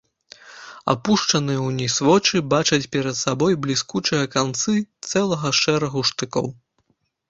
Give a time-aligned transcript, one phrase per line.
[0.93, 4.73] Апушчаныя ўніз вочы бачаць перад сабой бліскучыя канцы
[5.09, 6.55] цэлага шэрагу штыкоў.